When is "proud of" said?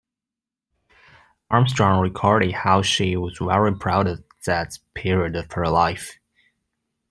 3.77-4.23